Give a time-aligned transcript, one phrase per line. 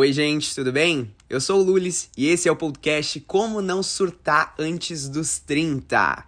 [0.00, 1.12] Oi, gente, tudo bem?
[1.28, 6.24] Eu sou o Lulis e esse é o podcast Como Não Surtar Antes dos 30.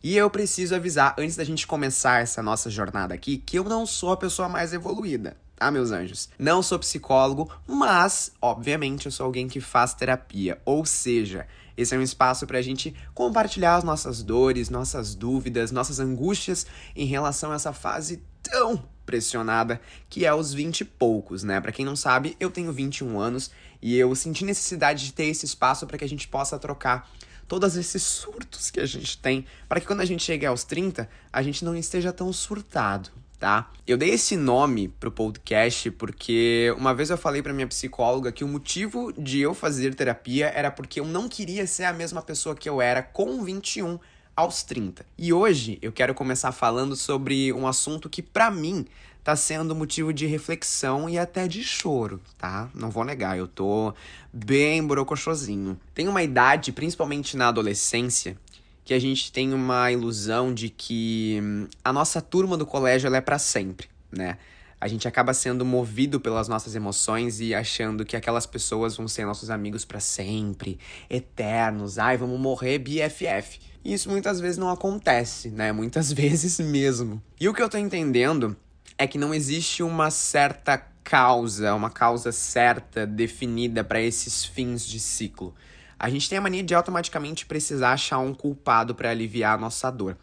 [0.00, 3.84] E eu preciso avisar, antes da gente começar essa nossa jornada aqui, que eu não
[3.84, 6.28] sou a pessoa mais evoluída, tá, meus anjos?
[6.38, 10.62] Não sou psicólogo, mas, obviamente, eu sou alguém que faz terapia.
[10.64, 15.72] Ou seja, esse é um espaço para a gente compartilhar as nossas dores, nossas dúvidas,
[15.72, 16.64] nossas angústias
[16.94, 21.60] em relação a essa fase tão pressionada que é os 20 e poucos, né?
[21.60, 23.50] Para quem não sabe, eu tenho 21 anos
[23.82, 27.10] e eu senti necessidade de ter esse espaço para que a gente possa trocar
[27.48, 31.08] todos esses surtos que a gente tem, para que quando a gente chegue aos 30,
[31.32, 33.68] a gente não esteja tão surtado, tá?
[33.84, 38.44] Eu dei esse nome pro podcast porque uma vez eu falei para minha psicóloga que
[38.44, 42.54] o motivo de eu fazer terapia era porque eu não queria ser a mesma pessoa
[42.54, 43.98] que eu era com 21
[44.40, 45.04] aos 30.
[45.18, 48.86] E hoje eu quero começar falando sobre um assunto que para mim
[49.22, 52.70] tá sendo motivo de reflexão e até de choro, tá?
[52.74, 53.94] Não vou negar, eu tô
[54.32, 55.78] bem brocochosinho.
[55.94, 58.36] Tem uma idade, principalmente na adolescência,
[58.84, 63.20] que a gente tem uma ilusão de que hum, a nossa turma do colégio é
[63.20, 64.38] para sempre, né?
[64.80, 69.26] A gente acaba sendo movido pelas nossas emoções e achando que aquelas pessoas vão ser
[69.26, 70.78] nossos amigos para sempre,
[71.10, 71.98] eternos.
[71.98, 73.60] Ai, vamos morrer BFF.
[73.84, 75.70] E isso muitas vezes não acontece, né?
[75.70, 77.22] Muitas vezes mesmo.
[77.38, 78.56] E o que eu tô entendendo
[79.00, 85.00] é que não existe uma certa causa, uma causa certa definida para esses fins de
[85.00, 85.54] ciclo.
[85.98, 89.90] A gente tem a mania de automaticamente precisar achar um culpado para aliviar a nossa
[89.90, 90.18] dor.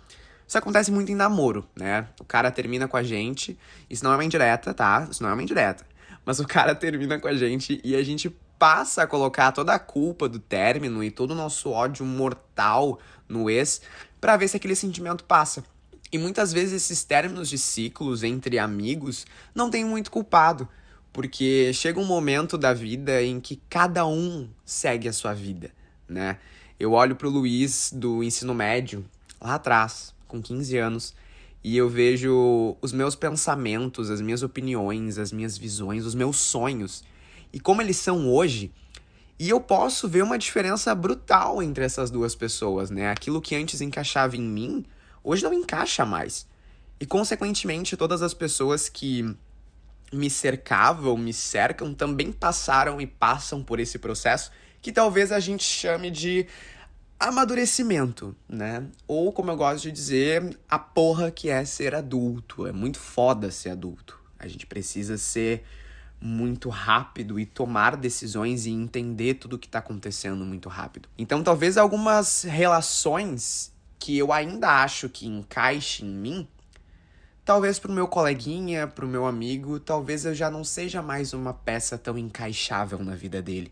[0.47, 2.08] Isso acontece muito em namoro, né?
[2.22, 3.58] O cara termina com a gente,
[3.89, 5.08] isso não é uma indireta, tá?
[5.09, 5.84] Isso não é uma indireta.
[6.23, 9.80] Mas o cara termina com a gente e a gente passa a colocar toda a
[9.80, 13.81] culpa do término e todo o nosso ódio mortal no ex
[14.22, 15.64] para ver se aquele sentimento passa.
[16.11, 20.67] E muitas vezes esses términos de ciclos entre amigos não tem muito culpado,
[21.11, 25.72] porque chega um momento da vida em que cada um segue a sua vida,
[26.08, 26.38] né?
[26.80, 29.03] Eu olho pro Luiz do ensino médio,
[29.41, 31.16] lá atrás, com 15 anos,
[31.63, 37.03] e eu vejo os meus pensamentos, as minhas opiniões, as minhas visões, os meus sonhos,
[37.51, 38.72] e como eles são hoje,
[39.39, 43.09] e eu posso ver uma diferença brutal entre essas duas pessoas, né?
[43.09, 44.85] Aquilo que antes encaixava em mim
[45.27, 46.47] hoje não encaixa mais.
[46.99, 49.35] E, consequentemente, todas as pessoas que
[50.11, 54.51] me cercavam, me cercam, também passaram e passam por esse processo
[54.81, 56.47] que talvez a gente chame de
[57.19, 58.85] amadurecimento, né?
[59.07, 62.65] Ou, como eu gosto de dizer, a porra que é ser adulto.
[62.65, 64.17] É muito foda ser adulto.
[64.39, 65.63] A gente precisa ser
[66.21, 71.09] muito rápido e tomar decisões e entender tudo o que está acontecendo muito rápido.
[71.17, 76.47] Então, talvez algumas relações que eu ainda acho que encaixe em mim,
[77.44, 81.97] talvez pro meu coleguinha, pro meu amigo, talvez eu já não seja mais uma peça
[81.97, 83.72] tão encaixável na vida dele.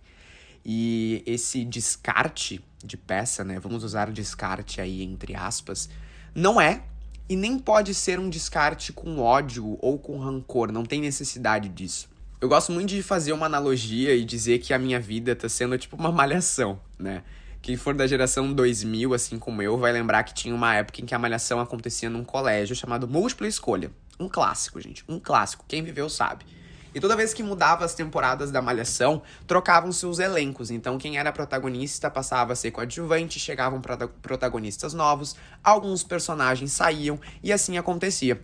[0.65, 3.59] E esse descarte de peça, né?
[3.59, 5.89] Vamos usar descarte aí entre aspas,
[6.33, 6.83] não é
[7.27, 12.07] e nem pode ser um descarte com ódio ou com rancor, não tem necessidade disso.
[12.39, 15.77] Eu gosto muito de fazer uma analogia e dizer que a minha vida tá sendo
[15.77, 17.23] tipo uma malhação, né?
[17.65, 21.05] Quem for da geração 2000, assim como eu, vai lembrar que tinha uma época em
[21.07, 23.89] que a malhação acontecia num colégio chamado Múltipla Escolha.
[24.19, 25.03] Um clássico, gente.
[25.09, 25.65] Um clássico.
[25.67, 26.45] Quem viveu sabe.
[26.93, 30.69] E toda vez que mudava as temporadas da Malhação, trocavam-se os elencos.
[30.69, 33.81] Então, quem era protagonista passava a ser coadjuvante, chegavam
[34.21, 38.39] protagonistas novos, alguns personagens saíam e assim acontecia.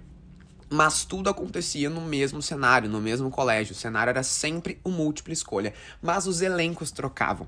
[0.67, 3.73] Mas tudo acontecia no mesmo cenário, no mesmo colégio.
[3.73, 7.47] O cenário era sempre o múltipla escolha, mas os elencos trocavam.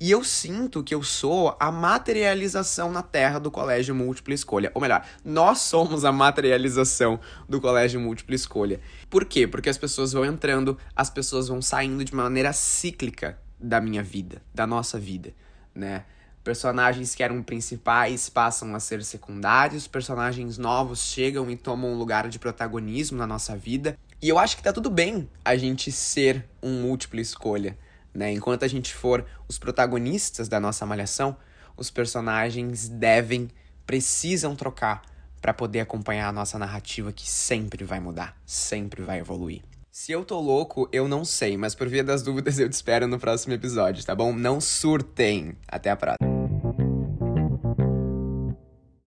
[0.00, 4.70] E eu sinto que eu sou a materialização na Terra do Colégio Múltipla Escolha.
[4.72, 8.80] Ou melhor, nós somos a materialização do Colégio Múltipla Escolha.
[9.10, 9.48] Por quê?
[9.48, 14.40] Porque as pessoas vão entrando, as pessoas vão saindo de maneira cíclica da minha vida,
[14.54, 15.34] da nossa vida,
[15.74, 16.04] né?
[16.44, 22.28] Personagens que eram principais passam a ser secundários, personagens novos chegam e tomam um lugar
[22.28, 23.98] de protagonismo na nossa vida.
[24.22, 27.76] E eu acho que tá tudo bem a gente ser um múltipla escolha
[28.14, 28.32] né?
[28.32, 31.36] Enquanto a gente for os protagonistas da nossa malhação,
[31.76, 33.48] os personagens devem,
[33.86, 35.02] precisam trocar
[35.40, 39.62] para poder acompanhar a nossa narrativa que sempre vai mudar, sempre vai evoluir.
[39.90, 43.08] Se eu tô louco, eu não sei, mas por via das dúvidas eu te espero
[43.08, 44.32] no próximo episódio, tá bom?
[44.32, 45.56] Não surtem.
[45.66, 46.27] Até a próxima.